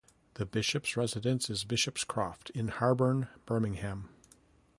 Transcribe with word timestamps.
The 0.33 0.47
Bishop's 0.47 0.97
residence 0.97 1.47
is 1.47 1.63
Bishop's 1.63 2.03
Croft 2.03 2.49
in 2.55 2.69
Harborne, 2.69 3.27
Birmingham. 3.45 4.09